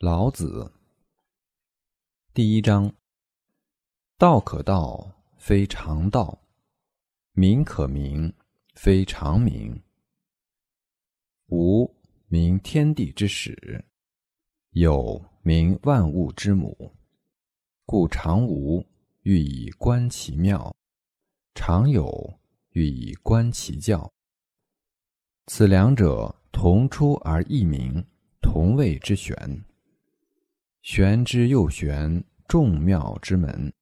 [0.00, 0.74] 老子
[2.34, 2.94] 第一章：
[4.18, 6.38] 道可道，非常道；
[7.32, 8.30] 名可名，
[8.74, 9.82] 非常名。
[11.46, 11.90] 无
[12.28, 13.54] 名，天地之始；
[14.72, 16.92] 有名，万物之母。
[17.86, 18.84] 故常无，
[19.22, 20.74] 欲以观其妙；
[21.54, 22.38] 常有，
[22.72, 24.12] 欲以观其教。
[25.46, 28.04] 此两者，同出而异名，
[28.42, 29.34] 同谓之玄。
[30.86, 33.72] 玄之又玄，众妙之门。